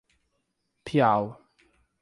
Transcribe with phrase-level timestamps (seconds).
[0.85, 1.37] Piau